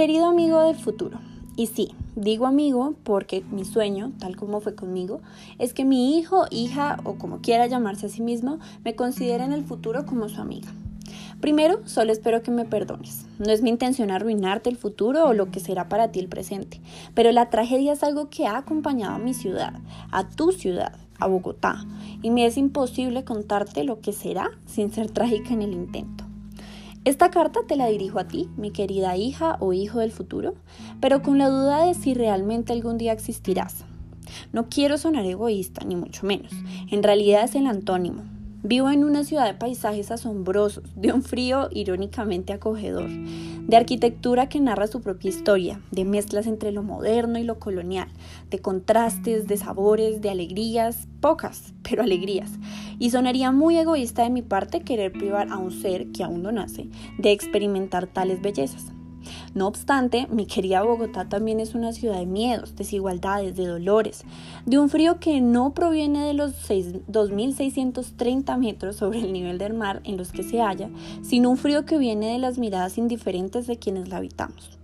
[0.00, 1.18] querido amigo del futuro.
[1.56, 5.20] Y sí, digo amigo porque mi sueño, tal como fue conmigo,
[5.58, 9.52] es que mi hijo, hija o como quiera llamarse a sí mismo, me considere en
[9.52, 10.72] el futuro como su amiga.
[11.42, 13.26] Primero, solo espero que me perdones.
[13.38, 16.80] No es mi intención arruinarte el futuro o lo que será para ti el presente,
[17.12, 19.74] pero la tragedia es algo que ha acompañado a mi ciudad,
[20.10, 21.84] a tu ciudad, a Bogotá,
[22.22, 26.29] y me es imposible contarte lo que será sin ser trágica en el intento.
[27.06, 30.56] Esta carta te la dirijo a ti, mi querida hija o hijo del futuro,
[31.00, 33.86] pero con la duda de si realmente algún día existirás.
[34.52, 36.52] No quiero sonar egoísta, ni mucho menos.
[36.90, 38.24] En realidad es el antónimo,
[38.62, 44.60] Vivo en una ciudad de paisajes asombrosos, de un frío irónicamente acogedor, de arquitectura que
[44.60, 48.08] narra su propia historia, de mezclas entre lo moderno y lo colonial,
[48.50, 52.50] de contrastes, de sabores, de alegrías, pocas, pero alegrías.
[52.98, 56.52] Y sonaría muy egoísta de mi parte querer privar a un ser que aún no
[56.52, 58.92] nace de experimentar tales bellezas.
[59.54, 64.24] No obstante, mi querida Bogotá también es una ciudad de miedos, desigualdades, de dolores,
[64.66, 70.00] de un frío que no proviene de los 2.630 metros sobre el nivel del mar
[70.04, 70.90] en los que se halla,
[71.22, 74.78] sino un frío que viene de las miradas indiferentes de quienes la habitamos.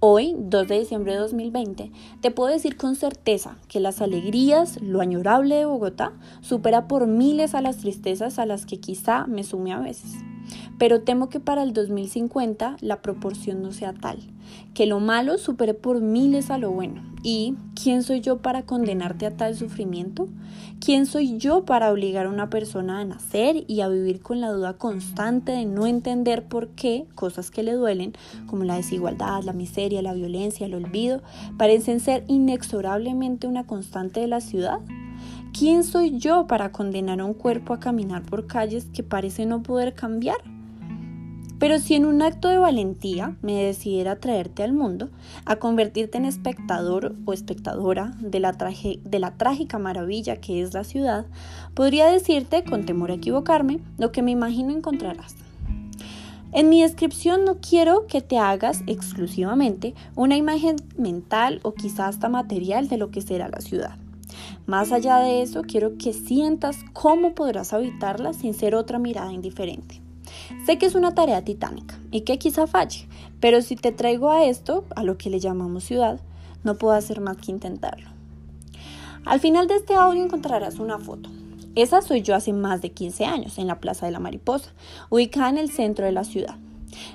[0.00, 5.00] Hoy, 2 de diciembre de 2020, te puedo decir con certeza que las alegrías, lo
[5.00, 9.72] añorable de Bogotá, supera por miles a las tristezas a las que quizá me sume
[9.72, 10.16] a veces
[10.80, 14.16] pero temo que para el 2050 la proporción no sea tal,
[14.72, 17.02] que lo malo supere por miles a lo bueno.
[17.22, 20.26] ¿Y quién soy yo para condenarte a tal sufrimiento?
[20.82, 24.50] ¿Quién soy yo para obligar a una persona a nacer y a vivir con la
[24.50, 28.14] duda constante de no entender por qué cosas que le duelen,
[28.46, 31.20] como la desigualdad, la miseria, la violencia, el olvido,
[31.58, 34.78] parecen ser inexorablemente una constante de la ciudad?
[35.52, 39.62] ¿Quién soy yo para condenar a un cuerpo a caminar por calles que parece no
[39.62, 40.38] poder cambiar?
[41.60, 45.10] Pero si en un acto de valentía me decidiera traerte al mundo,
[45.44, 50.84] a convertirte en espectador o espectadora de la, de la trágica maravilla que es la
[50.84, 51.26] ciudad,
[51.74, 55.36] podría decirte, con temor a equivocarme, lo que me imagino encontrarás.
[56.52, 62.30] En mi descripción no quiero que te hagas exclusivamente una imagen mental o quizás hasta
[62.30, 63.96] material de lo que será la ciudad.
[64.64, 70.00] Más allá de eso, quiero que sientas cómo podrás habitarla sin ser otra mirada indiferente.
[70.66, 73.08] Sé que es una tarea titánica y que quizá falle,
[73.40, 76.20] pero si te traigo a esto, a lo que le llamamos ciudad,
[76.64, 78.10] no puedo hacer más que intentarlo.
[79.24, 81.30] Al final de este audio encontrarás una foto.
[81.74, 84.72] Esa soy yo hace más de 15 años en la Plaza de la Mariposa,
[85.08, 86.56] ubicada en el centro de la ciudad,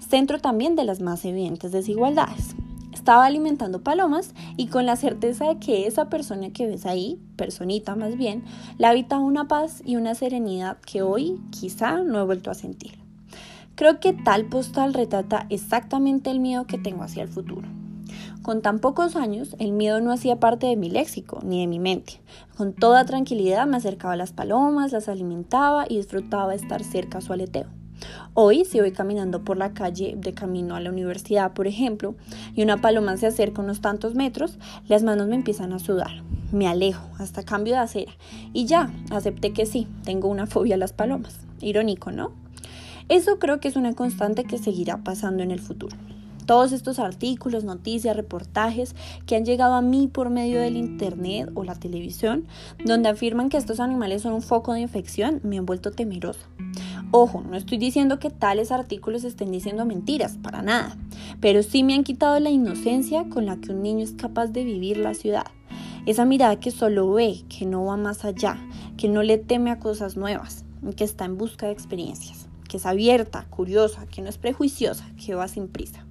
[0.00, 2.56] centro también de las más evidentes desigualdades.
[2.92, 7.94] Estaba alimentando palomas y con la certeza de que esa persona que ves ahí, personita
[7.94, 8.44] más bien,
[8.78, 12.99] la habitaba una paz y una serenidad que hoy quizá no he vuelto a sentir.
[13.74, 17.68] Creo que tal postal retrata exactamente el miedo que tengo hacia el futuro.
[18.42, 21.78] Con tan pocos años, el miedo no hacía parte de mi léxico ni de mi
[21.78, 22.20] mente.
[22.56, 27.20] Con toda tranquilidad me acercaba a las palomas, las alimentaba y disfrutaba estar cerca a
[27.20, 27.66] su aleteo.
[28.32, 32.14] Hoy, si voy caminando por la calle de camino a la universidad, por ejemplo,
[32.54, 36.22] y una paloma se acerca unos tantos metros, las manos me empiezan a sudar.
[36.50, 38.12] Me alejo, hasta cambio de acera.
[38.52, 41.40] Y ya, acepté que sí, tengo una fobia a las palomas.
[41.60, 42.32] Irónico, ¿no?
[43.10, 45.96] Eso creo que es una constante que seguirá pasando en el futuro.
[46.46, 48.94] Todos estos artículos, noticias, reportajes
[49.26, 52.46] que han llegado a mí por medio del Internet o la televisión,
[52.84, 56.46] donde afirman que estos animales son un foco de infección, me han vuelto temerosa.
[57.10, 60.96] Ojo, no estoy diciendo que tales artículos estén diciendo mentiras, para nada,
[61.40, 64.62] pero sí me han quitado la inocencia con la que un niño es capaz de
[64.62, 65.46] vivir la ciudad.
[66.06, 68.56] Esa mirada que solo ve, que no va más allá,
[68.96, 72.86] que no le teme a cosas nuevas, que está en busca de experiencias, que es
[72.86, 76.06] abierta, curiosa, que no es prejuiciosa, que va sin prisa.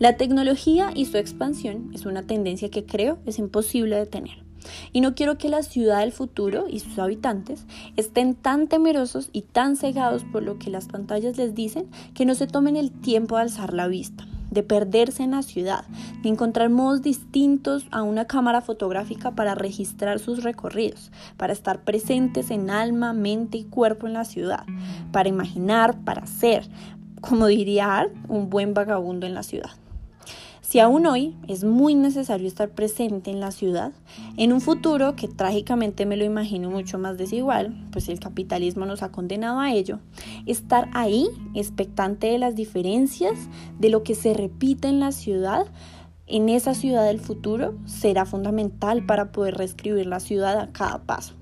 [0.00, 4.42] La tecnología y su expansión es una tendencia que creo es imposible de detener.
[4.92, 7.64] Y no quiero que la ciudad del futuro y sus habitantes
[7.96, 12.34] estén tan temerosos y tan cegados por lo que las pantallas les dicen que no
[12.34, 15.84] se tomen el tiempo de alzar la vista, de perderse en la ciudad,
[16.22, 22.50] de encontrar modos distintos a una cámara fotográfica para registrar sus recorridos, para estar presentes
[22.50, 24.64] en alma, mente y cuerpo en la ciudad,
[25.10, 26.68] para imaginar, para ser,
[27.22, 29.70] como diría Art, un buen vagabundo en la ciudad.
[30.60, 33.92] Si aún hoy es muy necesario estar presente en la ciudad,
[34.36, 39.02] en un futuro que trágicamente me lo imagino mucho más desigual, pues el capitalismo nos
[39.02, 40.00] ha condenado a ello,
[40.46, 43.38] estar ahí, expectante de las diferencias,
[43.78, 45.66] de lo que se repite en la ciudad,
[46.26, 51.41] en esa ciudad del futuro, será fundamental para poder reescribir la ciudad a cada paso.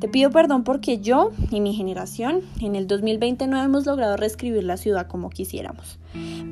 [0.00, 4.62] Te pido perdón porque yo y mi generación en el 2020 no hemos logrado reescribir
[4.62, 5.98] la ciudad como quisiéramos,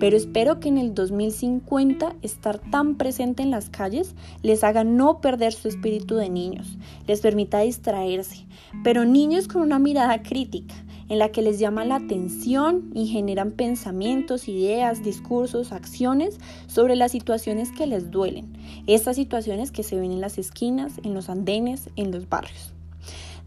[0.00, 5.20] pero espero que en el 2050 estar tan presente en las calles les haga no
[5.20, 8.46] perder su espíritu de niños, les permita distraerse,
[8.82, 10.74] pero niños con una mirada crítica,
[11.10, 17.12] en la que les llama la atención y generan pensamientos, ideas, discursos, acciones sobre las
[17.12, 18.56] situaciones que les duelen,
[18.86, 22.74] estas situaciones que se ven en las esquinas, en los andenes, en los barrios.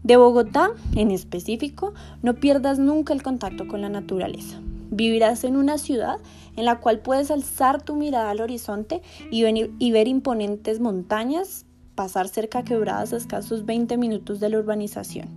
[0.02, 1.92] De Bogotá, en específico,
[2.22, 4.60] no pierdas nunca el contacto con la naturaleza.
[4.90, 6.18] Vivirás en una ciudad
[6.56, 9.42] en la cual puedes alzar tu mirada al horizonte y,
[9.92, 15.28] ver imponentes montañas, pasar cerca quebradas a escasos 20 minutos de la urbanización.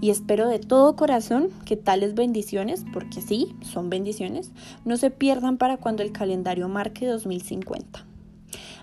[0.00, 4.52] Y espero de todo corazón que tales bendiciones, porque sí, son bendiciones,
[4.84, 8.13] no se pierdan para cuando el calendario marque 2050.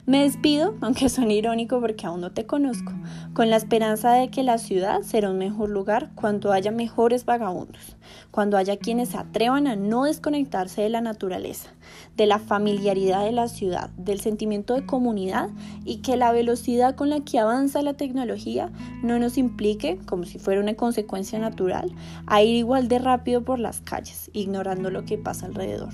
[0.08, 2.92] Me despido, aunque suene irónico porque aún no te conozco,
[3.34, 7.96] con la esperanza de que la ciudad será un mejor lugar cuando haya mejores vagabundos,
[8.32, 11.70] cuando haya quienes se atrevan a no desconectarse de la naturaleza,
[12.18, 15.50] de la familiaridad de la ciudad, del sentimiento de comunidad
[15.86, 18.72] y que la velocidad con la que avanza la tecnología
[19.04, 21.92] no nos implique, como si fuera una consecuencia natural,
[22.26, 25.94] a ir igual de rápido por las calles, ignorando lo que pasa alrededor.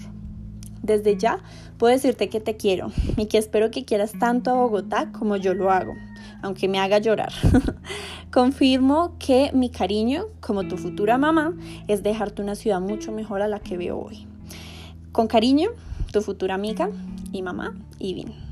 [0.83, 1.39] Desde ya
[1.77, 5.53] puedo decirte que te quiero y que espero que quieras tanto a Bogotá como yo
[5.53, 5.93] lo hago,
[6.41, 7.33] aunque me haga llorar.
[8.31, 11.53] Confirmo que mi cariño, como tu futura mamá,
[11.87, 14.27] es dejarte una ciudad mucho mejor a la que veo hoy.
[15.11, 15.69] Con cariño,
[16.11, 16.89] tu futura amiga
[17.31, 18.46] y mamá, Ivin.